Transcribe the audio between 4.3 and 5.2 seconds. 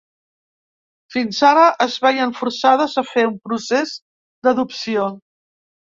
d’adopció.